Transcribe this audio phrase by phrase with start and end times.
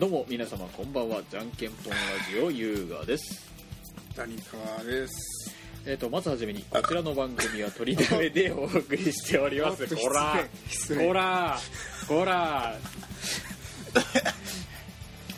[0.00, 1.20] どうも皆様こんばんは。
[1.30, 1.98] じゃんけんぽんラ
[2.32, 3.46] ジオ優雅です。
[4.16, 5.54] 谷川です。
[5.84, 9.86] えっ、とまずはじめにこちらの番組は取りだめでお送りしております。
[9.94, 10.48] こら
[10.96, 11.58] こら
[12.08, 12.78] こら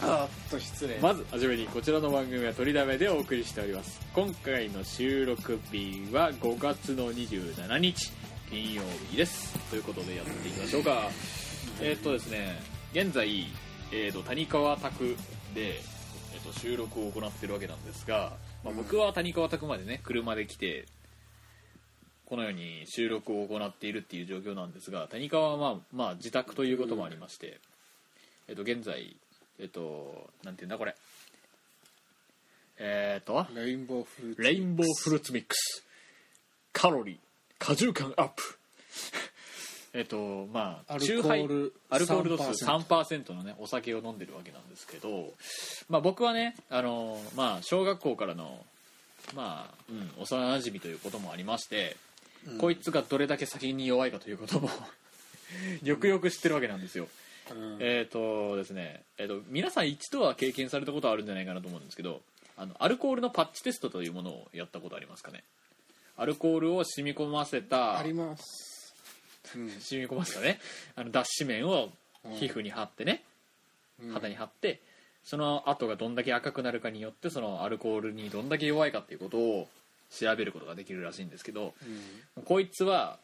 [0.00, 0.96] あっと失礼。
[1.00, 3.98] まずはじめにこちらの番組は取りだめでお送りしております。
[4.14, 8.12] 今回の収録日は5月の27日
[8.48, 9.58] 金曜日です。
[9.70, 11.10] ということでやっていきましょうか。
[11.80, 13.48] えっ、とですね現在、
[13.94, 15.16] えー、と谷川宅
[15.54, 18.32] で、えー、と収録を行っているわけなんですが、
[18.64, 20.86] まあ、僕は谷川宅までね車で来て
[22.24, 27.60] このように収録を行っているっていう状況なんですが谷川はまあ、まあ、自宅ということもありまして、
[28.48, 29.14] えっ、と現在
[29.58, 30.96] えっ、となんていうんだこれ。
[32.78, 35.84] えっ、とレインボーフルーツレインボーフルーツミックス
[36.72, 37.18] カロリー。
[37.58, 38.58] 果汁感アップ
[39.94, 45.32] えっとまあアルコール酎ハイアルコール度数3% 3%のねお酒を飲んでるわけなんですけど
[45.88, 48.64] まあ僕はねあのまあ小学校からの
[49.34, 51.96] まあ、うん、幼馴染ということもありまして、
[52.46, 52.58] うん。
[52.58, 54.68] こいつがどれだけ酒に弱いかということも
[55.82, 57.08] よくよく知ってるわけなんですよ。
[57.50, 57.76] うん。
[57.80, 62.20] えっ、とですね、えー、と皆さん一度は経験されたことあるんじゃないかなと思うんですけど
[62.56, 65.44] あのアルコールのパッチテストというものをやったことありますかね。
[66.16, 68.66] アルコールを染み込ませたあります。
[68.66, 68.71] うん
[69.44, 69.64] 染
[70.00, 70.60] み込ませたね。
[70.94, 71.90] あの脱脂綿を
[72.38, 73.22] 皮膚に貼ってね、
[74.02, 74.12] うん。
[74.12, 74.80] 肌に貼って
[75.24, 79.68] その跡がどんだけ赤くなるかによってそのアルコールにどんだけ弱いかっていうことを
[80.10, 81.74] 調べることができるらしいんですけど
[82.36, 82.42] うん。
[82.44, 83.18] こいつは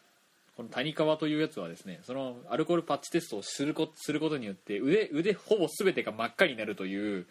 [0.57, 7.27] この谷川というやつはですねそのアルコールパッチテストをするこすることによって腕腕ほぼ全てが真っ赤になるという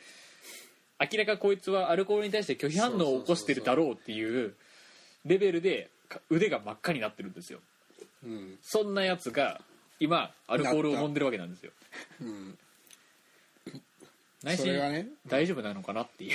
[1.00, 4.56] 明らかこいつはアルコールに対して拒否反応を起こしてるだろうっていう
[5.26, 7.60] レベルでか腕が真っ赤になってるんですよ
[8.28, 8.60] うん。
[8.62, 9.62] そんなやつが
[10.00, 11.72] 今アルコールを飲んでるわけなんですよ。
[12.22, 12.58] うん。
[14.44, 15.08] 内心それがね。
[15.28, 16.34] 大丈夫なのかなっていう。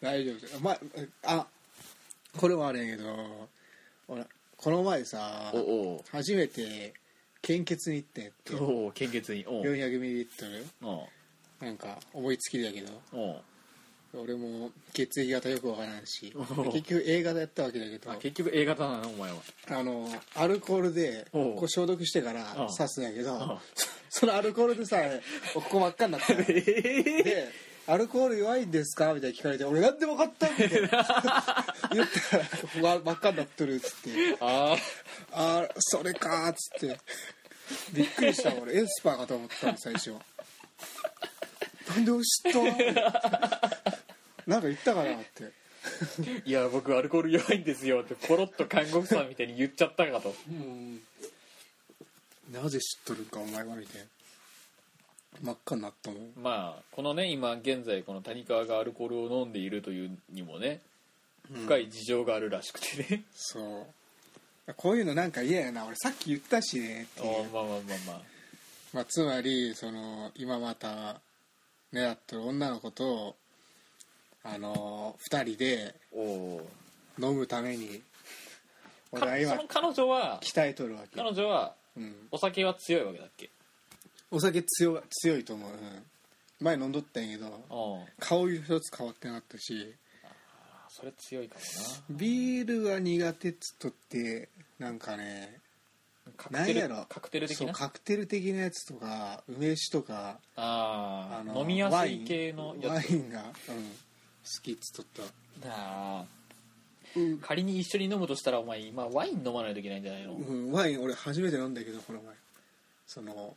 [0.00, 0.62] 大丈夫です。
[0.62, 0.78] ま
[1.24, 1.46] あ
[2.36, 3.48] これはあれやけど
[4.08, 4.24] 俺
[4.56, 6.94] この前さおお初めて
[7.42, 8.54] 献血に行ってんって。
[8.54, 9.44] おお献血に。
[9.46, 9.62] おう。
[9.62, 11.08] 400ml お
[11.60, 11.64] う。
[11.64, 12.92] なんか思いつきだけど。
[13.12, 13.42] おう
[14.14, 16.32] 俺も血液型よくわからんし
[16.72, 19.36] 結局 A 型やったわけだけどあ結局 A 型なのお前は。
[19.68, 23.60] あのアルコールでこう消毒してからうん刺すんやけうんど
[24.08, 24.96] そのアルコールでさ
[25.54, 26.34] ここ真っ赤になって
[27.22, 27.48] で
[27.88, 34.36] 「アルコール弱いんですか?」みたいに聞かれて「俺なんで分かった?」みたいな言ったら「ここが真っ赤になっとる」っつって。
[34.40, 34.76] あ
[35.32, 35.60] 「あ。
[35.62, 36.98] あそれか」っつって。
[37.92, 38.76] びっくりした俺。
[38.76, 40.14] エスパーかと思ったの最初
[41.88, 43.95] なんで俺知った
[44.46, 45.44] なんか言ったかなって。
[45.44, 45.48] あ
[46.44, 50.34] いや僕アルコール弱いんですよってポロッと看護婦さんみたいに言っちゃったかと。
[50.48, 51.00] うん。
[52.50, 54.06] なぜ知っとるんかお前はみたいな。
[55.42, 60.80] 真っ赤になったもんまあこのね今現在この谷川がアルコールを飲んでいるというにもね
[61.52, 63.86] 深い事情があるらしくてね、そ
[64.66, 64.74] う。
[64.74, 65.86] こういうのなんか嫌やな。
[65.86, 67.40] 俺さっき言ったしねっていう。
[67.40, 68.20] あまあまあまあまあ。
[68.92, 71.20] まあ、つまりその今また
[71.92, 73.36] 狙ってる女の子と
[74.48, 75.94] あの2人で
[77.18, 78.00] 飲むために
[79.10, 83.50] 俺かは今その彼女は鍛えとるわけ、彼女はうん、お酒は強いわけだっけ？
[84.30, 85.76] お酒強い強いと思う、うん、
[86.60, 87.50] 前飲んどったんやけどう。
[87.50, 89.94] ん顔一つ変わってなかったし。
[90.24, 90.28] あ
[90.88, 91.60] それ強いかも
[92.16, 94.48] ビールが苦手っつっとって
[94.78, 95.58] なんかね
[96.26, 97.06] なカクテルなんやろ。
[97.08, 97.66] カクテル的な？
[97.66, 102.92] そうカクテル的なやつとか梅酒とかああの飲みやすい系のやつ。
[102.92, 103.52] ワインワインが、うん、好
[104.62, 105.24] きっつっとっ
[105.62, 105.68] た。
[105.70, 106.24] あ
[107.16, 107.22] うん。
[107.34, 112.34] ー仮に一緒に飲むとしたらお前今ワイン飲まないといけないんじゃないの、うん、ワイン俺初めて飲んだけどこの前。
[113.06, 113.56] その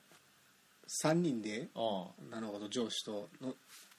[1.03, 3.53] 3人でうん女の子と上司との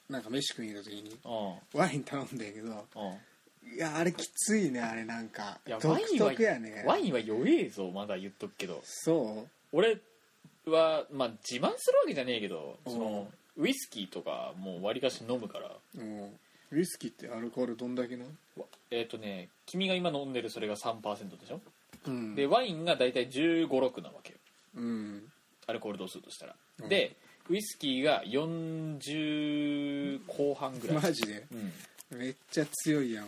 [0.09, 5.59] なんか飯食いに行った時にうんワイン頼んだけどうんいやあれきついねあれなんか。
[5.67, 8.81] いや独ワインは特やねワインは弱えぞまだ言っとくけど。
[8.83, 9.97] そ俺
[10.65, 13.27] はまあ自慢するわけじゃねえけどその
[13.57, 15.67] ウイスキーとかもうわりかし飲むから。
[15.67, 16.39] う、うん、
[16.71, 18.25] ウイスキーってアルコールどんだけの
[18.57, 21.61] わえっ、とね君が今飲んでるそれが3%でしょ、
[22.07, 22.35] うん。
[22.35, 24.39] でワインが大体1 5 6なわけよ。
[24.77, 25.23] うん。
[25.67, 26.89] アルコール度数としたら、うん。
[26.89, 27.15] で
[27.49, 30.97] ウイスキーが40後半ぐらい。
[30.97, 31.45] マジで？
[32.11, 32.17] うん。
[32.17, 33.27] めっちゃ強いやん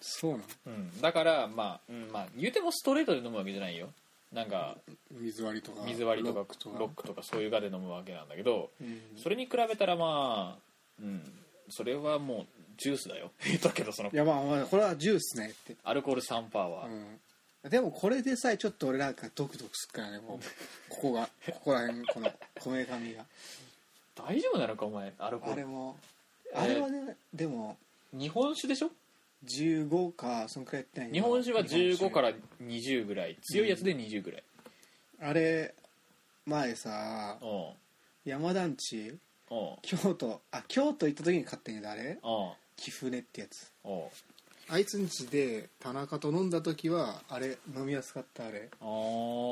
[0.00, 0.42] そうなん？
[0.66, 3.88] うん、だからまあ、うん、まあ言うてもストレートで飲むわけじゃないよ。
[4.32, 4.76] なんか
[5.10, 6.78] 水割りとか水割りとかロックとか。
[6.78, 9.00] ロックとかそういうがで飲むわけなんだけどうん。
[9.16, 10.58] それに比べたらまあ
[11.00, 11.22] うん
[11.70, 12.46] それはもう
[12.76, 13.30] ジュースだよ。
[13.46, 14.10] 言ったけどその。
[14.10, 15.76] いやまあまあこれはジュースねって。
[15.84, 16.86] アルコール3%は、
[17.64, 20.38] うん、でもこれでさえちょっと俺なんかドクドクすっからねもう
[20.88, 23.24] ここがここら辺このこめかみが。
[24.14, 25.52] 大丈夫なのかお前アルコール。
[25.52, 25.96] あれも
[26.52, 27.76] えーあれはねでも
[28.12, 28.90] 日本酒でしょ
[29.46, 33.36] ？15かそんくらいやってない日本酒は15から日20ぐらい。
[33.42, 34.44] 強いやつで20ぐらい。
[35.20, 35.74] あれ
[36.46, 37.72] 前さうん。
[38.24, 39.20] 山団地うん
[39.82, 42.02] 京都あ京都行った時に買ったんやけどあれ？
[42.10, 42.14] う。
[42.14, 43.70] ん貴船ってやつ。
[43.84, 43.88] う。
[43.88, 44.02] ん
[44.72, 48.70] あいつんちで田中と飲んだ時はあれ飲みやすかったあれ。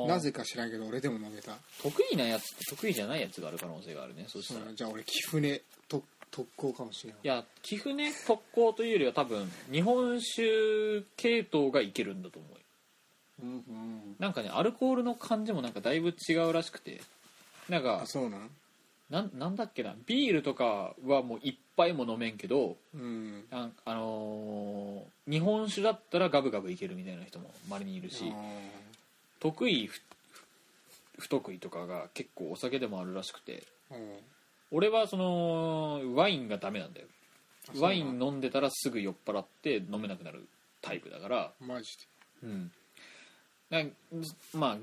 [0.07, 1.57] なぜか知らんけど俺でも飲めた。
[1.83, 4.71] 得意なやつと得意じゃないやつがある可能性があるねそしたら。
[4.71, 12.51] いじゃあ俺貴船と特攻かもしれないや貴船特攻というよりは多分日本酒系統がいけるんだと思う。
[12.53, 12.57] よ
[13.43, 14.15] うんうん。
[14.19, 17.01] なんかねアルコールの感じもなんかだいぶ違うらしくて。
[17.67, 18.49] なんかあそうなん？
[19.09, 23.43] なんなんだっけなビールとかはもう一杯も飲めんけどうん。
[23.51, 28.35] ああのー日本酒だったらガブガブいけるみたいな人もまれにいるしあ
[29.39, 30.01] 得意不
[31.19, 34.17] 不得意とかが結構お酒でもあるらしくてーうん。
[34.71, 37.07] 俺はそのワインがダメなんだよ。
[37.79, 40.47] ワイン飲んでたらすぐ酔っ払って飲めなくなる
[40.81, 41.89] タイプだからマジ
[42.43, 42.71] うん。
[43.69, 43.91] なん
[44.53, 44.77] まあ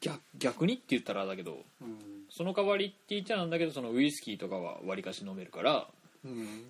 [0.00, 1.98] 逆逆にって言ったらだけどでうん。
[2.30, 5.86] その代わりって言っちゃなんだけどそのウイスキーとかはわりかし飲めるから
[6.24, 6.64] うん。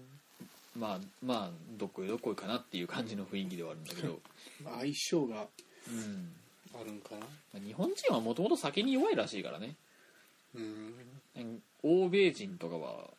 [0.77, 4.21] まあまあどっこいどっこいかなっていう感じの雰囲気ではあるんだけど、
[4.79, 5.47] 相性が
[5.89, 6.33] うん。
[6.81, 7.21] あるんかな。
[7.21, 7.27] ま
[7.57, 9.75] あ日本人はもともと酒に弱いらしいからね。
[10.55, 10.95] うん。
[11.83, 13.11] 欧米人とかは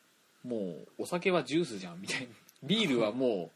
[0.43, 2.27] もうお酒はジュースじゃんみたいな。
[2.63, 3.51] ビールはも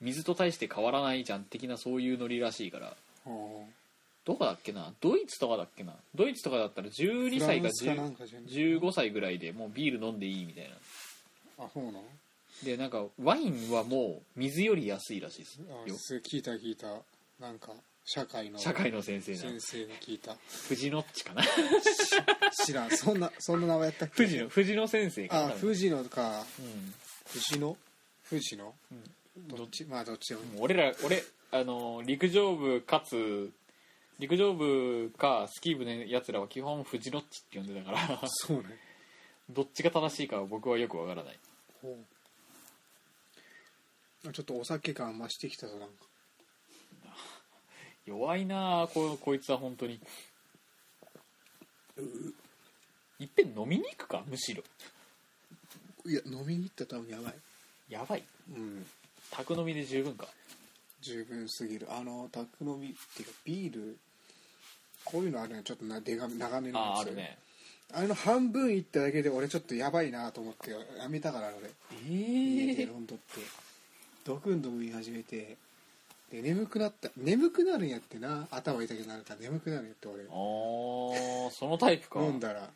[0.00, 2.96] う水と対して変わらないじゃん的なそういうノリらしいから。
[3.24, 3.64] あー
[4.24, 4.92] どこだっけな？
[5.00, 5.94] ドイツとかだっけな？
[6.14, 11.64] ドイツとかだったら12歳かフランスかなんかじゃん15歳ぐらいでもうビール飲んでいいみたいな。
[11.64, 12.04] あそうなの？
[12.64, 15.58] でなんかワインはもう水より安いらしいです。
[15.58, 15.64] よ。
[15.88, 16.86] あす聞いた聞いた。
[17.40, 17.72] なんか
[18.04, 20.36] 社会の社会の先生な先生に聞いた。
[20.68, 21.42] 藤野っちかな？
[22.64, 22.90] 知らん。
[22.90, 24.14] そんなそんな名前やったっけ？
[24.24, 25.42] 藤野藤野先生かな？
[25.46, 26.44] あ藤野か。
[26.60, 26.94] うん。
[27.26, 27.76] 藤野？
[28.22, 28.74] 藤野？
[28.92, 28.94] う
[29.40, 29.48] ん。
[29.48, 29.84] どっち？
[29.86, 33.50] まあどっちでももう俺ら俺あの陸上部かつ
[34.18, 38.20] 陸上部かスキー部のやつらは基本藤野っちって呼んでたから。
[38.26, 38.78] そうね。
[39.50, 41.38] どっちが正しいかは僕はよくわからない。
[41.80, 41.96] ほう。
[44.28, 46.06] あちょっとお酒感増してきたぞなんか。
[48.06, 50.00] 弱いなあここいつは本当に。
[53.18, 54.62] いっぺん飲みに行くかむしろ。
[56.06, 57.34] いや飲みに行ったら多分やばい。
[57.88, 58.24] やばい。
[58.50, 58.86] うん。
[59.30, 60.28] 宅飲みで十分か
[61.02, 61.88] 十分すぎる。
[61.90, 63.98] あの宅飲みっていうかビール
[65.04, 66.88] こういうのあるねちょっとなでが長めのやつ。
[66.88, 67.38] あああるね。
[67.94, 71.68] あれの半分いっただけで俺ちょっとやばいなと思ってやめたから俺。
[72.08, 73.40] ええ飲んどって。
[74.24, 75.56] ドクンドクン言い始めて。
[76.30, 77.10] で眠くなった。
[77.16, 78.46] 眠くなるんやってな。
[78.50, 80.22] 頭痛くなるから眠くなるんやって俺。
[80.22, 82.20] ああそのタイプか。
[82.22, 82.62] 飲んだら。
[82.62, 82.68] う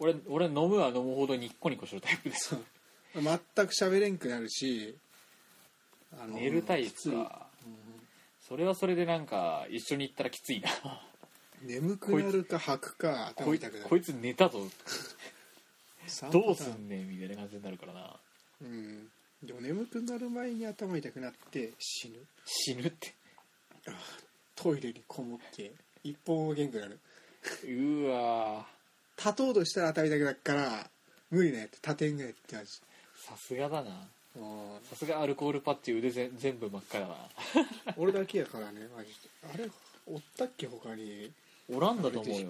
[0.00, 2.54] 俺俺飲むは飲むほどニッコニコするタイプです。
[2.54, 2.64] ん
[3.14, 4.96] 全く喋れんくなるし
[6.12, 7.46] あの寝るタイプか。
[8.48, 10.70] それはそれでなんか一緒に行ったらきついな。
[11.62, 14.60] 眠くなるか吐くか頭こい痛くなるこいつ寝たぞ。
[16.06, 18.16] 三どうすんねんみたいな感じになるからな。
[18.62, 19.08] うん。
[19.42, 22.16] でも眠くなる前に頭痛くなって死ぬ。
[22.46, 23.14] 死ぬって。
[24.56, 25.72] トイレにこもって
[26.02, 26.98] 一本も元気になる。
[27.64, 28.66] うわ
[29.18, 30.90] 立とうとしたら頭痛くなるから
[31.30, 32.70] 無理ねって立てんぐらいってマジ
[33.26, 33.90] さすがだな。
[33.90, 33.96] うん
[34.88, 37.14] さすがアルコールパッチ腕ぜ全部真っ赤だな。
[37.96, 39.28] 俺だけやからねマジで。
[39.52, 39.70] あれ
[40.06, 41.32] おったっけ他に。
[41.70, 42.48] おらんだと思うよ。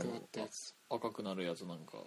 [0.91, 1.99] 赤くなるやつなんか。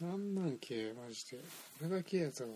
[0.00, 1.38] なんなんけマジで。
[1.80, 2.48] 俺だけやつは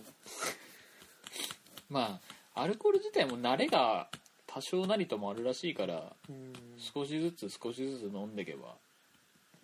[1.88, 2.20] ま
[2.54, 4.08] あアルコール自体も慣れが
[4.46, 6.52] 多少なりともあるらしいからうん。
[6.78, 8.76] 少しずつ少しずつ飲んでけば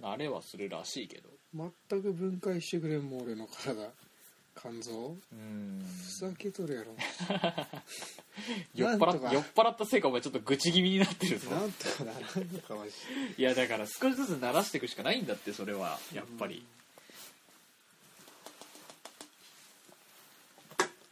[0.01, 1.31] 慣れはするらしいけど。
[1.55, 3.91] 全く分解してくれんもん俺の体
[4.61, 5.17] 肝臓？
[5.33, 5.85] うん。
[6.05, 6.97] ふざけとるやろ。
[8.75, 11.51] 酔っ払っ酔っ払ったせいかお前ちょっと愚痴気味になってるぞ。
[11.51, 12.93] なんとかならんのかマジ
[13.37, 13.43] で。
[13.43, 16.65] いやだから少しずつ慣らしていくしかないんだってそれはやっぱり。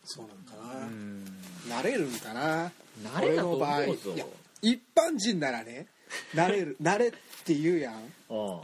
[0.05, 1.25] そうなんかうん。
[1.69, 2.73] な、慣れるんかな。
[3.03, 3.65] 慣れだと思うぞ。
[3.67, 4.15] 俺の場合。
[4.15, 4.27] いや
[4.63, 5.87] 一般人ならね
[6.35, 7.13] 慣れる 慣れっ
[7.45, 8.13] て言うやん。
[8.31, 8.61] あ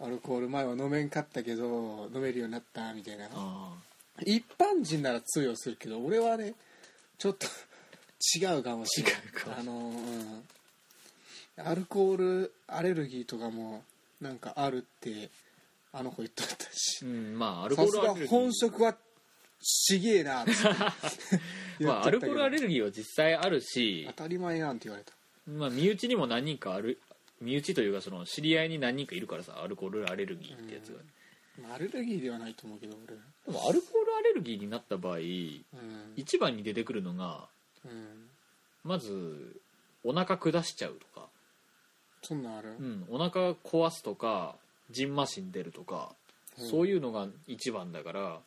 [0.00, 3.28] アルコール前は飲めんかったけど飲めるようになったみたいな。
[3.32, 3.74] あ
[4.24, 6.54] 一般人なら通用するけど俺はね
[7.18, 7.46] ちょっと
[8.36, 9.22] 違うかもしれない。
[9.22, 9.50] 違うか。
[9.50, 11.68] もあのうん。
[11.68, 13.82] アルコールアレルギーとかも
[14.20, 15.30] なんかあるって
[15.92, 17.04] あの子言っとったし。
[17.04, 18.28] うんまあアルコさすがールアレルギー。
[18.28, 18.96] 本職は
[19.60, 20.52] ちげえなって。
[21.78, 22.32] 言 まあアルっとったけど。
[22.32, 24.04] コールアレルギーは実際あるし。
[24.08, 25.12] 当たり前なんて言われた。
[25.46, 27.00] まあ身内にも何人かある
[27.40, 30.98] 身内というかその知り合いに何人かいるからさアルコールアレルギーってやつが、
[31.62, 33.16] まあアレルギーではないと思うけど俺
[33.48, 35.24] でもアルコールアレルギーになった場合うん。
[36.16, 37.48] 一番に出てくるのが
[37.84, 38.28] うん。
[38.84, 39.56] まず
[40.04, 41.26] お腹下しちゃうとか、
[42.22, 42.76] そんなんある？
[42.78, 44.54] うん、お腹壊すとか
[44.90, 46.10] じんましん出るとか、
[46.58, 46.68] うん。
[46.68, 48.38] そういうのが一番だから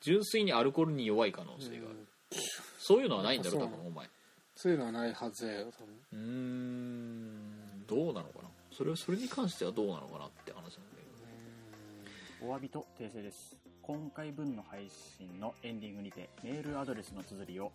[0.00, 1.96] 純粋にアルコールに弱い可能性がある、
[2.32, 2.38] うん。
[2.78, 4.08] そういうのはないんだろ多分お前。
[4.56, 5.94] そういうのはないはずやよ多分。
[6.12, 7.86] うーん。
[7.86, 8.48] どうなのかな？
[8.72, 12.52] それはそれに関してはどうなのかなって話なんだけど。
[12.52, 17.70] お詫びと訂正です今回分の配信のエンディングにてメールアドレスの綴りを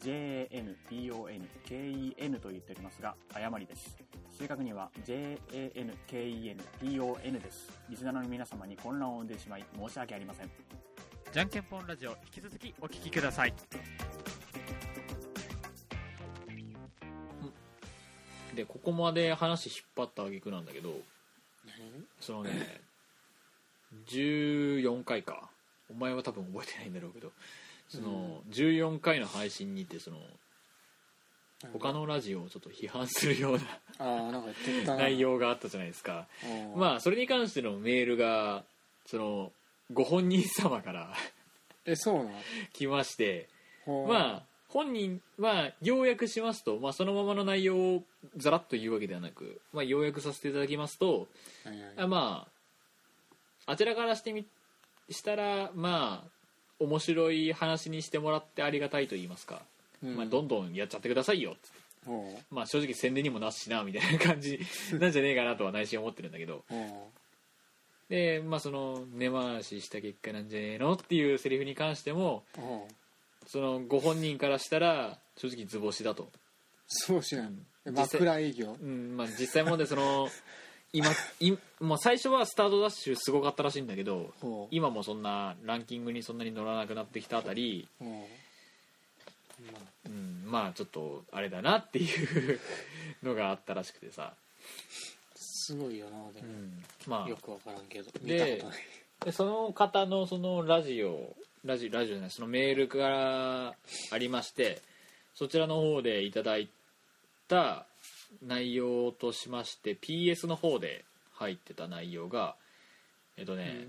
[0.00, 1.40] JANPONKEN
[2.38, 3.98] と言っておりますが誤りです。
[4.38, 6.62] 正確には JANKENPON
[7.42, 7.72] です。
[7.90, 10.50] リスナーの皆様に混乱を生んでしまい申し訳ありません。
[11.32, 13.52] じゃんけんぽんラジオ引き続きお聞きください。
[18.54, 21.00] でここまで話引っ張った挙句なんだけど
[22.20, 22.86] そのね
[24.06, 25.48] 14回か。
[25.90, 27.32] お前は多分覚えてないんだろうけど。
[27.88, 30.18] その14回の配信にてその
[31.72, 33.58] 他のラジオをちょっと批判するよう
[33.98, 36.26] な内容があったじゃないですか。
[36.44, 38.62] あまあそれに関してのメールが
[39.06, 39.52] その
[39.90, 41.14] ご本人様から
[41.86, 42.30] えそうなの？
[42.74, 43.48] 来まして。
[43.86, 48.02] まあ本人は要約しますと、まあ、そのままの内容を
[48.36, 51.26] ざらっと言うわけではなく、まあ、要約させていただきますと
[51.64, 51.92] はいはい。
[51.96, 52.57] あまあ
[53.68, 54.46] あちらからしてみ
[55.10, 56.30] したらまあ
[56.80, 59.60] 面白い話にしてもらってありがたいと言いますか、
[60.02, 60.16] うん。
[60.16, 61.56] まあ、どんどんやっちゃってくださいよ
[62.06, 64.58] ほまあ正直宣伝にもなすしなみたいな感じ
[64.98, 66.64] なんじゃねえかなとは内心思ってるんだけど。
[68.08, 72.42] でまあその根回しした結果なんじゃねえのっていうセリフに関しても
[73.46, 76.32] そのご本人からしたら正直図星だと、
[76.86, 77.46] そうしない
[77.84, 77.94] うん。
[77.94, 78.78] 枕営業？
[78.80, 79.14] うん。
[79.16, 80.30] まあ、実際問題その
[80.92, 81.06] 今
[81.40, 84.68] い、まあ、最初はスタートダッシュすごかったらしいんだけどほう。
[84.70, 88.08] 今もそんなランキングにそんなに乗らなくなってきたあたり、ほう。
[89.72, 92.04] まあうん、まあちょっとあれだなってい
[92.54, 92.60] う
[93.22, 94.32] のがあったらしくてさ、
[95.34, 96.48] すごいよなでも。
[96.48, 97.28] うん、まあ。
[97.28, 98.10] よくわからんけど。
[98.22, 98.84] 見でたことない。
[99.24, 103.74] でその方のそのラジオラジラジオじゃないそのメールから
[104.12, 104.80] ありまして
[105.34, 106.68] そちらの方でいただい
[107.48, 107.84] た
[108.42, 111.04] 内容としまして PS の方で
[111.34, 112.56] 入ってた内容が
[113.36, 113.86] えっとね、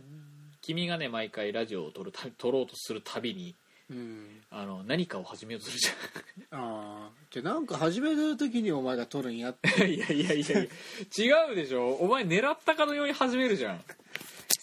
[0.62, 3.56] 君がね毎回ラジオを撮るた撮ろうとするたびに
[3.90, 4.42] うん。
[4.52, 5.88] あの何かを始めようとするじ
[6.52, 9.70] ああじゃあなんか始める時にお前が撮るんやって。
[9.90, 10.62] いやいやいや。
[10.62, 11.94] 違うでしょ。
[11.96, 13.84] お前狙ったかのように始めるじゃん。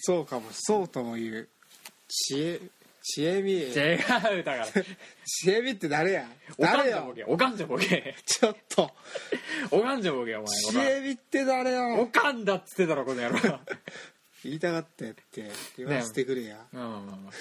[0.01, 0.49] そうかも。
[0.53, 1.49] そうとも言う。
[2.09, 2.61] 知恵
[3.09, 3.99] 知恵み違う
[4.43, 4.67] だから。
[5.25, 6.29] 知恵みって誰や？
[6.59, 8.17] おかん誰おかんじゃボケ。
[8.27, 8.91] ちょっと。
[9.71, 10.47] おかんじゃボケお前。
[10.49, 13.39] 知恵みって誰およかんだっつってたろこの野郎。
[14.43, 15.49] 言いたがってって
[15.79, 17.33] 言わせてくれや、まあまあまあまあ。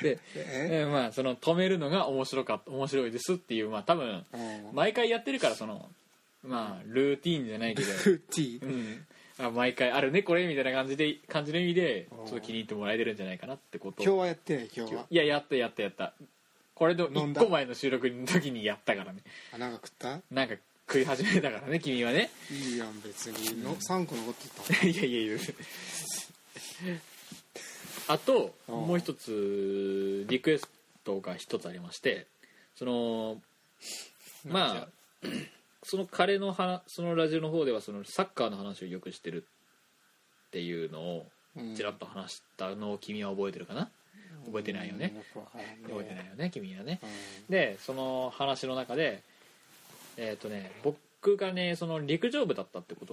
[0.02, 4.70] で、まあその止めるのが面白か面白いですっていうまあ多分うん。
[4.72, 5.90] 毎回やってるからその
[6.42, 7.92] まあルーティーンじゃないけど。
[7.92, 9.06] フッティうん
[9.38, 12.20] あ毎回あるねこれみたいな感じで感じの意味でちうん。
[12.20, 14.02] ょっと気に入ってもらえてるんじゃないかなってこと。
[14.02, 15.06] 今日はやってない今日は。
[15.10, 16.12] いややったやったやった。
[16.74, 17.42] これの1飲んだ？
[17.42, 19.20] 個前の収録の時にやったからね。
[19.54, 20.20] あなんか食った？
[20.30, 20.54] なんか
[20.88, 22.30] 食い始めたからね君はね。
[22.50, 23.62] いいやん別に。
[23.62, 24.84] の3個残ってた。
[24.86, 25.38] いやいやいや。
[28.08, 28.74] あとうん。
[28.86, 30.68] もう一つリクエス
[31.04, 32.26] トが一つありまして
[32.76, 33.40] その
[34.46, 34.88] ま
[35.22, 35.26] あ
[35.82, 39.44] その彼の話そのラジオの方ではそのサッカーの話をよくしてる
[40.48, 41.76] っていうのをうん。
[41.76, 43.90] ちらっと話したのを君は覚えてるかな？
[44.46, 45.12] 覚えてないよね？
[45.84, 46.50] 覚えてないよね？
[46.50, 46.98] 君はね。
[47.02, 47.52] うん。
[47.52, 49.22] でその話の中で
[50.16, 53.12] えっ、とね僕がねその陸上部だったってこと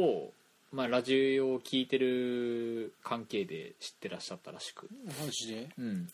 [0.00, 0.32] を、
[0.72, 4.88] まあ、ラジオを聞いてる関係で知ってらっしゃったらしく、
[5.22, 5.68] マジで？
[5.78, 6.08] うん、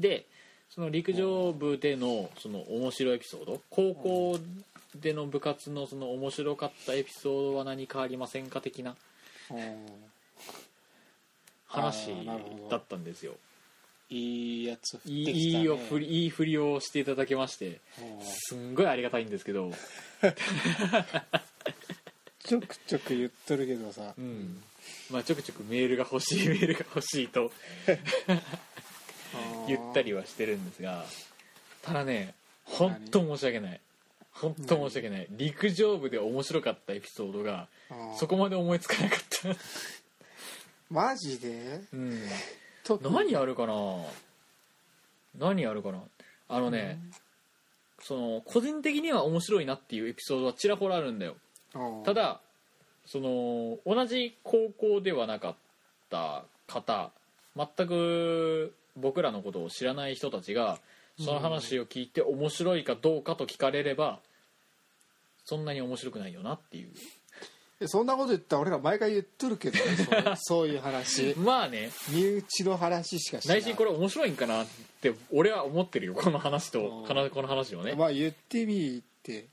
[0.00, 0.26] で
[0.74, 3.60] その陸上部でのその面白いエピソード？
[3.70, 4.40] 高校
[5.00, 8.96] での部活のその面白かったエピソードは何かありませんか的な
[9.52, 9.58] うん
[11.66, 12.08] 話
[12.70, 13.34] だったんですよ。
[14.10, 17.78] いいやつ降っていいきた、ね、いいよ振りいい振りをしていただけましてうん
[18.22, 19.70] すんごいありがたいんですけど。
[22.44, 24.12] ちょくちょく言っとるけどさ。
[24.18, 24.60] うん。
[25.10, 27.52] まあちょくちょくメールが欲しい メールが欲しいと
[29.66, 31.04] 言ったりはしてるんですが
[31.82, 33.80] ただね本当申し訳ない。
[34.32, 35.28] 本当申し訳ない。
[35.30, 37.68] 陸上部で面白かったエピソードが
[38.16, 39.60] そこまで思いつかなかった。
[40.90, 41.82] マジで？
[41.92, 42.20] うん。
[43.12, 43.74] 何あるかな？
[45.38, 46.00] 何あるかな？
[46.48, 46.98] あのね、
[48.00, 51.36] その個人的には面白いなっていうエピソードはちらほらあるんだよ。
[51.74, 52.40] うんただ
[53.06, 55.54] その同じ高校ではなかっ
[56.10, 57.10] た方
[57.56, 60.78] 全く僕らのことを知らない人たちが
[61.18, 64.20] その話を聞いて面白いかどうかと聞かれれば
[65.44, 66.88] そんなに面白くないよなっていう。
[67.80, 71.34] えそんなこと言ったら俺ら毎回言っとるけどねそう そういう話。
[71.36, 71.90] まあね。
[72.08, 73.58] 身内の話しかしない。
[73.60, 74.66] 内心これ面白いんかなっ
[75.00, 77.94] て俺は思ってるよこの話とこの話をね。
[77.94, 79.46] まあ言ってみって。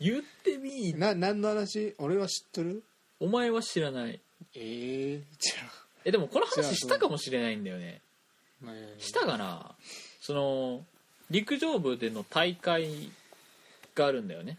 [0.00, 1.94] 言ってみな何の話？
[1.98, 2.82] 俺は知っとる？
[3.20, 4.20] お前は知らない。
[4.54, 5.54] ええじゃ
[6.04, 8.00] えでもこの話したかもしれないんだよね
[8.98, 9.74] したかな
[10.20, 10.84] その
[11.30, 13.10] 陸上部での大会
[13.94, 14.58] があるんだよね。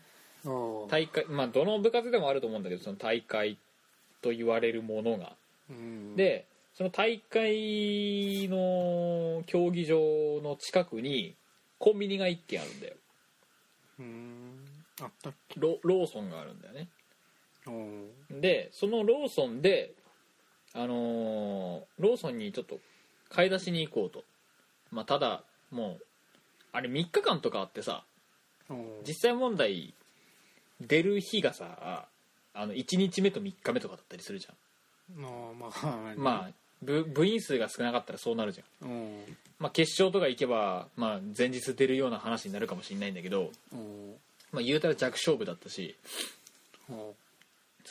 [0.89, 3.57] 大会まあどの部活でもあると思うんだけどその大会
[4.21, 5.33] と言われるものが。
[5.69, 6.15] うん。
[6.15, 11.35] でその大会の競技場の近くに
[11.77, 12.95] コンビニが1軒あるんだよ。
[13.99, 14.53] うん。
[15.01, 15.59] あったっけ？
[15.59, 16.87] ロローソンがあるんだよね。
[18.31, 19.91] でそのローソンで
[20.73, 22.79] あのーローソンにちょっと
[23.33, 24.23] 買い出しに行こうと。
[24.91, 26.03] まあただもう
[26.73, 28.03] あれ3日間とかあってさ
[29.07, 29.93] 実際問題
[30.79, 32.07] 出る日がさ
[32.53, 34.53] あの1日目と3日目とかだったりするじゃ
[35.15, 36.49] まあまあんまあ
[36.81, 38.89] 部部員数が少なかったらそうなるじゃん、
[39.59, 43.51] まあ、決勝とか行けば、まあ、前日出るような話になるかもしれないんだけど、
[44.51, 45.95] まあ、言うたら弱勝負だったし
[46.87, 47.13] ちょ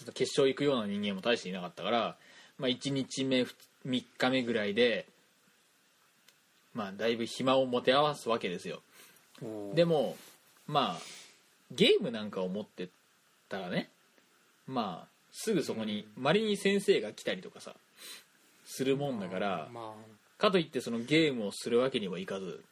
[0.02, 2.16] っと決勝行くような人間も大していなかったから、
[2.58, 5.06] まあ、1日目3日目ぐらいで
[6.74, 8.82] まあだいぶ暇を持て合わすわけですよ。
[9.74, 10.16] でも
[10.66, 11.00] まあ
[11.72, 12.88] ゲームなんかを持って
[13.48, 13.88] たらね
[14.66, 17.74] まあすぐそこにまれに先生が来たりとかさ
[18.66, 19.94] するもんだからま
[20.38, 22.62] かといってそのゲームをするわけにはいかず。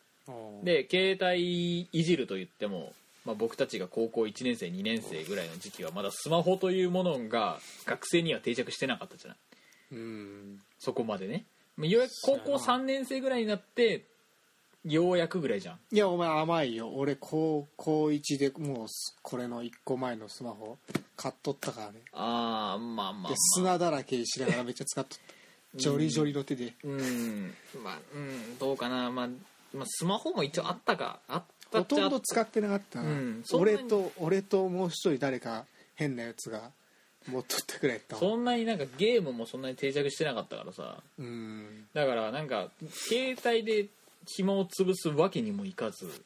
[0.62, 2.92] で携帯いじると言っても、
[3.24, 9.38] まあ、僕たちが高校1年生2年生ぐらいの時期はまだスマホというものが学生には定着してなかったじゃない。
[9.92, 10.60] うん。
[10.78, 11.32] そこまでね。
[11.32, 14.04] まあようやく高校3年生ぐらいになって
[14.84, 15.78] ようやくぐらいじゃん。
[15.92, 16.90] いやお前甘いよ。
[16.94, 20.78] 俺高高1でもうすこれの1個前のスマホ
[21.16, 22.00] 買っとったからね。
[22.12, 23.32] ああまあまあ、まあ。
[23.32, 25.78] で、砂だらけしながらめっちゃ使っとった。
[25.78, 26.74] ジョリジョリの手で。
[26.84, 27.54] うん。
[27.82, 28.58] まあうん。
[28.58, 29.28] どうかな、まあ、
[29.74, 31.20] まあスマホも一応あったか。
[31.28, 33.44] あったほとんど使ってなかったな、うん。
[33.52, 36.70] 俺と俺ともう一人誰か変なやつが
[37.26, 41.02] 持っとったくらいやったわそんなになんかゲームもそんなに定着してなかったからさ。
[41.18, 41.86] うん。
[41.92, 43.86] だからなんか携帯で
[44.26, 46.22] 暇を潰すわけにもいかず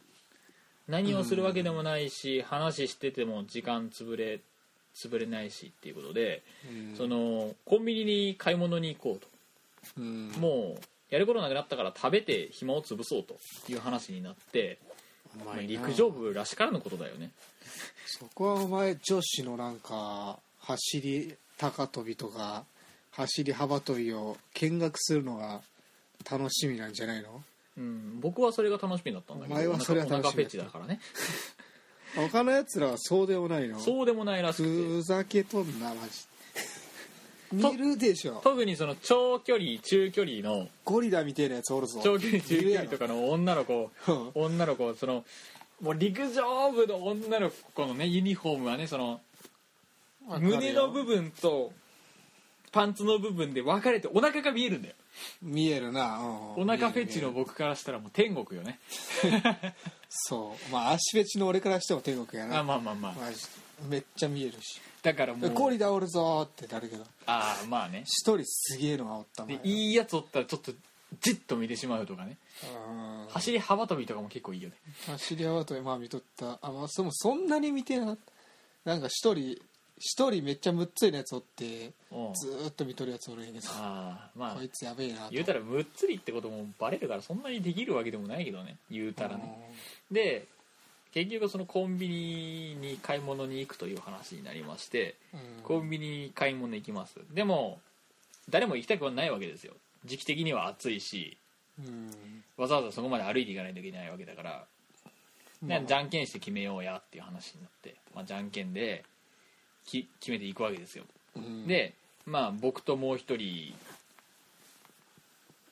[0.89, 4.41] 何をするわけでもないし、話してても時間潰れ
[4.95, 6.97] 潰れないしっていうことで、うん。
[6.97, 9.27] そのコンビニに買い物に行こうと。
[9.99, 10.33] うん。
[10.39, 13.37] もうやることなくなったから食べて暇を潰そうと
[13.69, 14.79] いう話になって、
[15.37, 15.69] まあお前な。
[15.69, 17.31] 陸上部らしからぬことだよね。
[18.07, 22.65] そこはお前女子のなんか走り高跳びとか
[23.11, 25.61] 走り幅跳びを見学するのが
[26.31, 27.43] 楽しみなんじゃないの？
[27.77, 31.01] うん、僕はそれが楽しみだったんだけどお前はそれは楽しみお腹フェチだからね。
[32.15, 33.81] 他のやつらはそうでもないの？
[33.81, 34.69] そうでもないらしくて。
[34.69, 36.11] ふざけとんなマジ。
[37.53, 38.41] 見るでしょ。
[38.45, 42.01] 特にその長距離中距離のゴリラみたいなやつおるぞ。
[42.05, 44.31] 長距離中距離とかの女の子うん。
[44.35, 45.25] 女の子その
[45.81, 49.21] もう陸上部の女の子のねユニフォームはねその
[50.29, 51.73] 胸の部分と
[52.73, 54.95] パンツの部分で分かれてお腹が見えるんだよ。
[55.43, 58.79] 見えるな、うんお腹フェチの僕からしたらもう天国よね。
[60.09, 60.73] そう。
[60.73, 62.61] まあ足フェチの俺からしても天国やな。
[62.61, 63.15] あまあまあまあ。
[63.89, 64.81] めっちゃ見えるし。
[65.03, 68.05] だからもうゴリラおるぞーってなるけどああまあね。
[68.07, 70.73] 一人すげえのがおったで前いいやつおったらちょっと
[71.21, 72.39] じっと見てしまうとかね。
[72.89, 73.27] うん。
[73.29, 74.77] 走り幅跳びとかも結構いいよね。
[75.09, 76.59] 走り幅跳びまあ見とった。
[76.63, 78.33] あまあそもそんなに見てなかった
[78.85, 79.61] なんか一人
[80.05, 82.35] 一人めっちゃむっついなやつおってうん。
[82.35, 84.55] ずーっと見とるやつおるんやけどああまあ。
[84.57, 85.31] こいつやべえなと。
[85.31, 88.77] 言うたらむっつりってこともバレるからそんなにできるわけでもないけどね。
[88.91, 89.75] 言うたらね。
[90.11, 90.47] で
[91.13, 95.63] 結局そのコンビニに買い物に行くという話になりましてうん。
[95.63, 97.21] コンビニに買い物行きます。
[97.33, 97.79] でも
[98.51, 99.75] 誰も行きたくはないわけですよ。
[100.05, 101.37] 時期的には暑いし
[101.79, 102.11] うん。
[102.57, 104.65] わざわざそこまで歩いていかないといけないわけだから、
[105.63, 105.79] まあ。
[105.81, 109.05] ねじゃんけんして決めようやっていう話になって、まあ、じゃんけんで
[109.87, 111.05] き決めていくわけですよ。
[111.37, 111.67] うん。
[111.67, 111.95] で
[112.27, 113.75] まあ僕ともう一人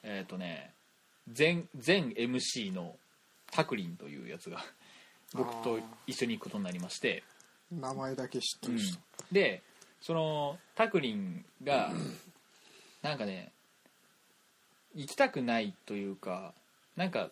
[0.03, 0.73] えっ、とね
[1.33, 2.97] 全全 MC の
[3.51, 4.65] タクリンというやつが
[5.35, 7.23] 僕と一緒に行くことになりまして、
[7.71, 8.77] 名前だけ知ってうん。
[8.77, 8.99] る人、
[9.31, 9.63] で
[10.01, 11.93] そのタクリンが
[13.03, 13.53] なんかね
[14.95, 16.53] 行きたくないというか
[16.97, 17.31] なんか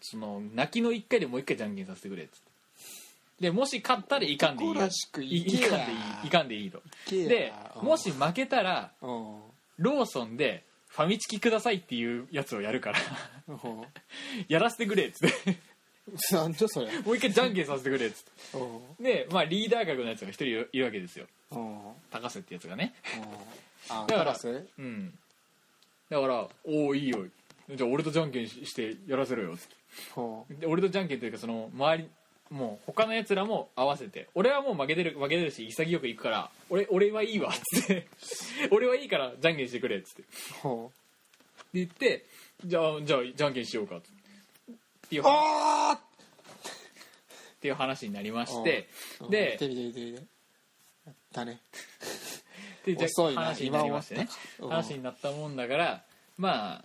[0.00, 2.43] その泣きの一回でもう一回じゃんけんさせてくれっつって
[3.40, 7.86] でもし勝ったらいかんでいいよ男らしくいかんでいいいかんでいいとでうん。
[7.86, 9.36] もし負けたらうん。
[9.78, 12.98] ローソンでファミチキくださいっていうやつをやるから。
[13.48, 13.58] うん。
[14.48, 15.56] やらせてくれっつって。
[16.32, 17.00] なんじゃそれ。
[17.00, 18.58] もう一回じゃんけんさせてくれっつって。
[18.58, 19.04] うん。
[19.04, 21.26] でまあリーダー格のやつが一人いるわけですよ。
[22.10, 22.94] 高瀬ってやつがね。
[23.88, 24.36] あだから
[24.78, 25.18] うん。
[26.08, 27.26] だから「おおいいよ。
[27.68, 29.68] じゃあ俺とじゃんけんししてやらせろよ」っつっ
[30.58, 30.66] て。
[30.66, 32.08] 俺とじゃんけんというかその周り
[32.54, 38.06] もう他のやつらも合わせて俺はもう負けてる負けてるし潔くいくから俺俺はいいわっつって。
[38.70, 40.22] 俺はいいからじゃんけんしてくれっつって。
[40.22, 40.28] で
[40.62, 40.68] う。
[40.68, 40.90] ん
[41.74, 42.24] 言って
[42.64, 44.12] じゃあじゃあじゃんけんしようかっつっ
[45.08, 50.22] ていうあ っていう話になりましてーで見て見て見て見て。
[51.06, 51.60] やったね。
[52.84, 54.28] でじゃ遅いな話になりましてね。
[54.28, 54.76] 今終わった。
[54.76, 56.04] 話になったもんだから
[56.38, 56.84] ま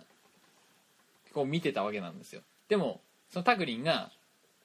[1.32, 2.42] こう見てたわけなんですよ。
[2.68, 4.10] でもそのタクリンが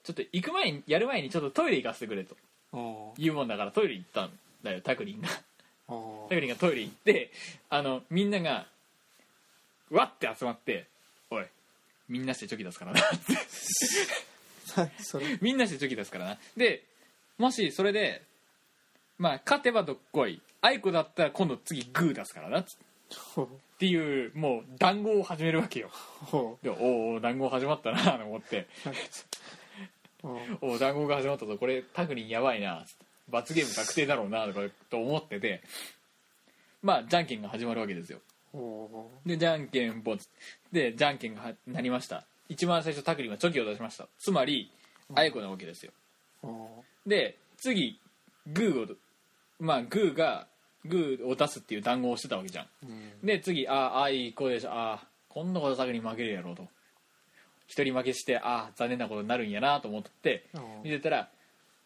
[0.06, 2.36] ちょっと行く前にやる前にちょっとトイレ行かせてくれと。
[2.72, 4.30] うん言うもんだからトイレ行ったん
[4.62, 5.28] だよタクリンが。
[5.88, 5.94] う
[6.26, 7.32] んタクリンがトイレ行って
[7.70, 8.66] あのみんなが
[9.90, 10.86] わって集まって
[11.30, 11.44] 「おい
[12.08, 13.16] みんなしてチョキ出すからな」って。
[15.40, 16.38] みんなしてチョキ出すからな。
[16.56, 16.84] で
[17.36, 18.22] もしそれで
[19.18, 23.86] まあ勝てばどっこいあいこだったら今度次グー出すからなって。
[23.86, 25.90] いうもう談合を始めるわけよ。
[25.90, 28.66] ほでおお談合始まったなと思って
[30.60, 31.56] おお談合が始まったぞ。
[31.56, 32.84] これタクリンやばいな。
[33.28, 34.60] 罰ゲーム確定だろうなとか
[34.90, 35.62] と思ってて。
[36.82, 38.20] まあじゃんけんが始まるわけですよ。
[38.52, 40.28] ほでじゃんけんぽんつ。
[40.72, 42.24] でじゃんけんが始まりました。
[42.48, 44.06] 一番最初タクリンはチョキを出しました。
[44.18, 44.70] つまり
[45.14, 45.92] あいこなわけですよ。
[47.06, 47.98] で次
[48.46, 48.96] グーを
[49.58, 50.46] まあグーが
[50.84, 52.66] グーを出すっていう談合をしてたわけじゃん。
[52.84, 53.26] うん。
[53.26, 54.70] で次あ、あいこでしょ。
[54.72, 56.68] あ今度こそタクリン負けるやろうと
[57.66, 60.62] 一人負けしてあ残念なことになるんやなと思ってうん。
[60.84, 61.28] 見てたら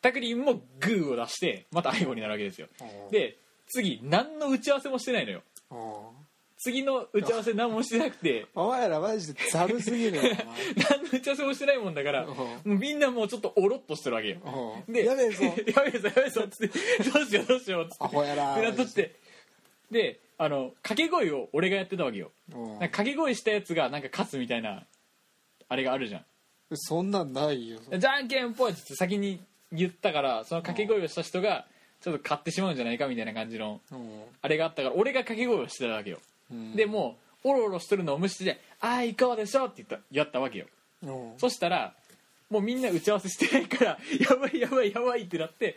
[0.02, 2.68] タクリンもグーを出してまたアイコになるわけですよ。
[2.80, 3.10] うん。
[3.10, 3.36] で
[3.68, 5.42] 次何の打ち合わせもしてないのよ。
[5.70, 6.20] うん。
[6.58, 10.22] 次の打ち合わせ何もしてなくて お前らマジでざるすぎるよ
[10.90, 12.26] 何の打ち合わせもしてないもんだから
[12.64, 14.84] みんなもうちょっとおろっとしてるわけよ。
[14.88, 15.44] で やべえぞ。
[15.44, 16.78] やべえぞやべえぞっつって
[17.10, 18.04] どうしようどうしようっつって。
[18.04, 19.16] アホやらっっとって。
[19.90, 20.20] で。
[20.42, 22.30] あの掛け声を俺がやってたわけよ。
[22.78, 24.86] 掛け声したやつがなんか勝つみたいな
[25.70, 26.24] あれがあるじゃん。
[26.74, 27.78] そんなんないよ。
[27.96, 29.40] じゃんけんぽいっつって先に
[29.72, 31.66] 言ったからその掛け声をした人が
[32.00, 34.22] ちょっと勝ってしまうんじゃないかみたいな感じのうん。
[34.42, 36.18] あれがあったから俺が掛け声をしてたわけよ、
[36.50, 36.76] うん。
[36.76, 40.66] でもうおろおろしてるのを無視して「ああいこうでしょ」って言ったやったわけよ。
[41.02, 41.38] うん。
[41.38, 41.94] そしたら
[42.50, 45.76] もうみんな打ち合わせしてないから「やばいやばいやばい」ってなって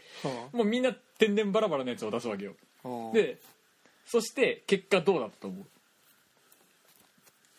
[0.51, 2.55] もうみんな天然バラバラのやつを出すわけよ。
[2.83, 3.13] うん。
[3.13, 3.37] で
[4.05, 5.65] そして結果どうだったと思う？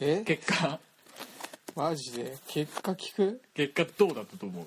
[0.01, 0.23] え？
[0.25, 0.79] 結果
[1.77, 2.37] マジで？
[2.49, 3.41] 結果聞く？
[3.55, 4.67] 結果どうだったと思う？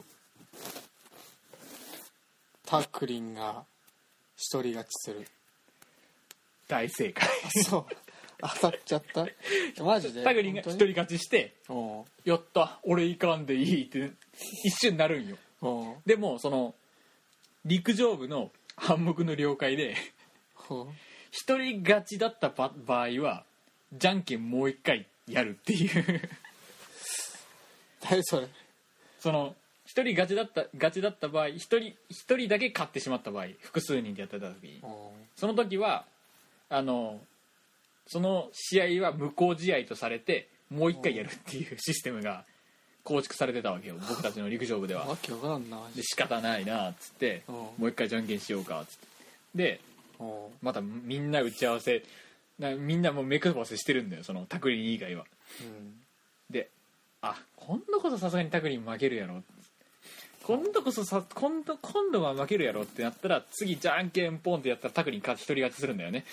[2.65, 3.63] タクリンが
[4.36, 5.28] 一人勝ちする。
[6.67, 7.28] 大正解。
[7.65, 7.86] そう。
[8.39, 9.26] 当たっちゃった？
[9.84, 10.24] マジで？
[10.24, 12.80] タグリンが一人勝ちして本「やった。
[12.84, 14.12] 俺いかんでいい」って
[14.65, 15.38] 一瞬なるんよ。
[16.06, 16.76] でもその
[17.65, 19.96] 陸上部の暗黙の了解で
[20.70, 20.76] う。
[20.76, 20.88] ん
[21.32, 23.43] 一人勝ちだったば場合は
[23.93, 26.30] じゃんけんもう一回やるっていう
[28.10, 28.48] 何それ。
[29.20, 34.80] その一人勝ちだった勝ちだった場合一人一人だけ勝ってしまった場合複数人でやってた時に。
[34.84, 34.89] うん
[35.36, 36.06] その時は
[36.70, 37.20] あの
[38.08, 42.43] その試合は無効試合とされてもう一回やるっていうシステムが
[43.04, 45.06] 構築されてたわけよ僕たちの陸上部では。
[45.06, 45.80] わけわからんな。
[45.96, 49.08] で仕方ないなっつってうんもう一回じゃんけんしようかっつって。
[49.56, 49.80] で
[50.20, 50.28] うん
[50.62, 52.04] またみんな打ち合わせ
[52.60, 55.26] なみんなもう目配せしてるんだよそのタクリン以外は。
[55.62, 56.00] うん。
[56.50, 56.70] で
[57.21, 59.43] あ今度こそさすがにタクリン負けるやろ。
[60.43, 66.23] 今度こそさ今度今度は負けるやろってなったら次じゃんけんポンってやったらタクリン勝ち一人勝ちするんだよね。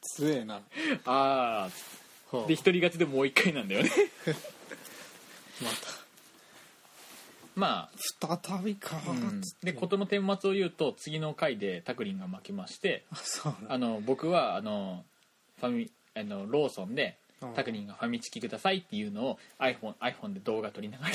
[0.00, 0.60] 強えな。
[1.04, 1.68] ああ
[2.46, 3.90] で一人勝ちでもう一回なんだよね。
[7.56, 9.40] ま また再びかあ、うん。
[9.62, 13.04] で事の顛末を言うと次の回でタクリンが負けまして
[13.68, 15.04] あの僕はあの
[15.58, 21.14] ファミあのローソンでうんタクリンがファミチキくださいっていうのを iPhone, iPhone で動画撮りながら。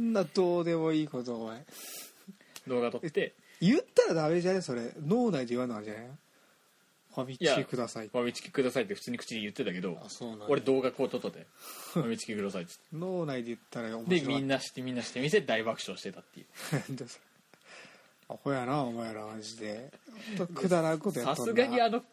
[0.00, 1.64] んなどうでもいいことお前。
[2.66, 3.34] 動画撮って。
[3.60, 4.60] 言ったらダメじゃね？
[4.62, 4.92] それ。
[5.04, 6.02] 脳内で言わないじゃない
[7.14, 10.46] ファミチキくださいファミチキくださいって普通に口で言ってたけどあそうなんだ。
[10.48, 11.46] 俺動画こう撮っとって
[11.94, 12.82] ファミチキくださいっつって。
[12.92, 14.20] 脳内で言ったら面白い。
[14.20, 16.46] でみんなしてみんなしてみせ大爆笑してたっていう。
[16.76, 17.24] な んでそれ
[18.28, 19.90] アホやなお前らマジで。
[20.38, 21.64] ほんとくだらんことやさすっとんな。
[21.64, 22.04] がにあの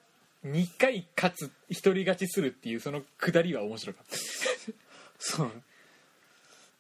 [0.46, 4.18] 2回勝つ一人勝ちするっていうそのくだりは面白かった。
[5.20, 5.52] そう。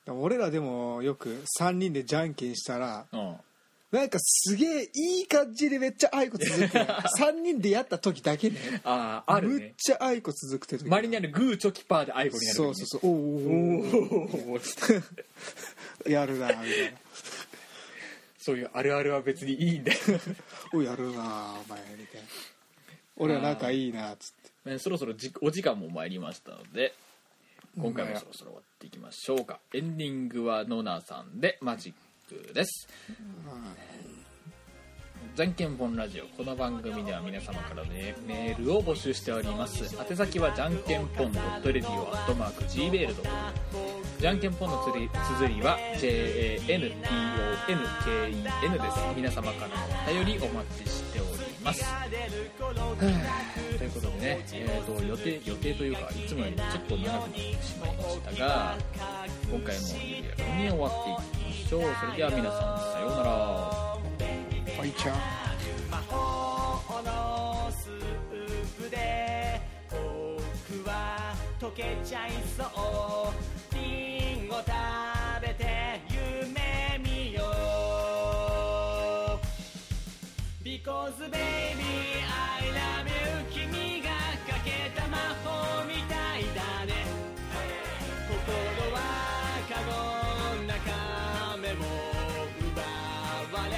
[0.08, 3.36] 俺らでもよく3人でじゃんけんしたらうん。
[3.91, 6.78] なんかすげえいい感じでめっちゃ愛子続く
[7.19, 8.82] 3人でやった時だけね。
[8.84, 13.10] あああるむっねちゃ愛子続くって時周りにあるグーチョキパーでアイコになるそうそうそう。
[13.10, 13.47] おー。
[13.47, 15.04] おーおー
[16.08, 16.97] おやるなみたいな。
[18.38, 19.99] そういうあるあるは別にいいんだよ。
[20.73, 22.28] おやるなお前みたいな
[23.17, 24.71] 俺は仲いいなっつって。
[24.71, 26.93] ねそろそろじお時間も参りましたので
[27.78, 29.60] 今回もそろそろ終わっていきましょうか。
[29.73, 31.93] エンディングはノナさんでマジッ
[32.47, 32.88] クです。
[35.36, 39.84] じゃんけんぽんラジオこの番組では皆様からのメールを募集しております。
[40.10, 43.13] 宛先はじゃんけんぽん .radio.gmail.com
[44.19, 46.88] じゃんけんぽんのつり綴りは JANPONKEN
[48.82, 48.97] です。
[49.15, 49.75] 皆様からの
[50.10, 51.05] お便りお待ちしており
[51.65, 51.84] ます。
[51.84, 52.06] はあ
[53.78, 58.78] ということでね、えー、と予定予定というかいつもよりもちょっと長くなってしまいましたが
[59.51, 61.82] 今回も緩やかに終わっていきましょう。
[61.82, 63.95] それでは皆さんさようなら。
[64.78, 65.15] はいちゃん
[65.89, 73.55] 魔法のスープで僕は溶けちゃいそう
[81.29, 83.15] baby I love you.
[83.51, 84.09] 君が
[84.47, 86.93] かけた魔法みたいだね。
[88.27, 88.33] 心
[88.91, 88.97] は
[89.69, 89.89] カゴ
[90.57, 91.83] の中目も
[92.59, 92.81] 奪
[93.57, 93.75] われ。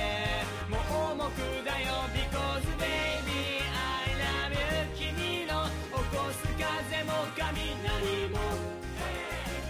[0.70, 0.80] もう
[1.14, 4.60] 重くだよ Because baby I love you.
[4.96, 8.36] 君の起こす風も雷も。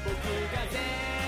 [0.06, 1.27] 僕が全部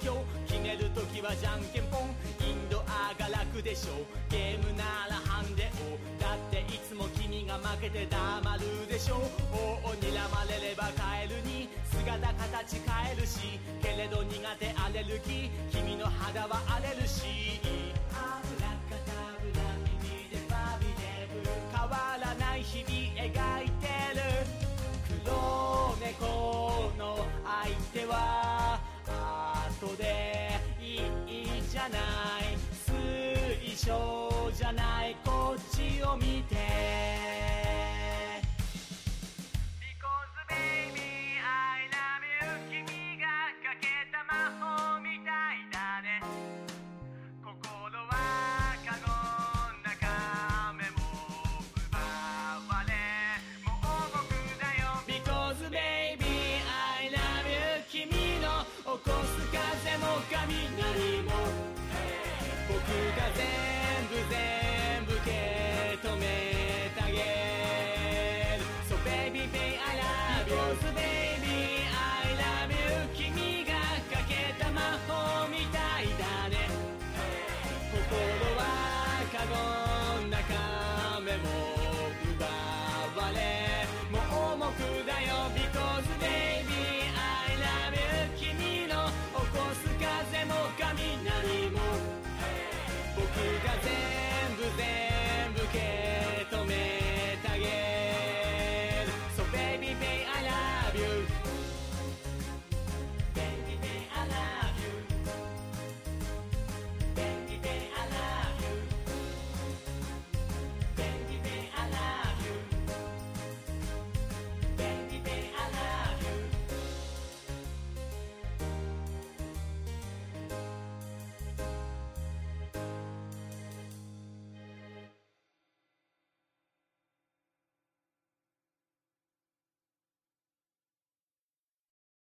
[0.00, 0.24] 強。
[0.46, 2.10] 決めるときはじゃんけんぽん。
[2.46, 5.98] インドアが楽でしょゲームならハンデを。
[6.20, 9.18] だっていつも君が負けて黙るでしょう。
[9.52, 11.68] 王を睨まれればカエルに。
[11.90, 13.58] 姿形変えるし。
[13.82, 15.50] けれど苦手アレルギー。
[15.70, 17.58] 君の肌は荒れるし。